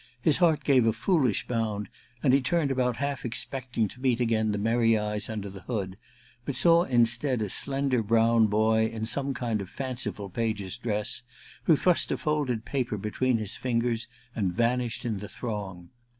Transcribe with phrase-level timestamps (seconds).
[0.19, 1.87] His heart gave a foolish bound,
[2.23, 5.95] and he turned about half expecting to meet again the merry eyes under the hood;
[6.43, 11.21] but saw instead a slender brown boy, in some kind of fanciful page's dress,
[11.65, 15.91] who thrust a folded paper between his fingers and vanished in the throng.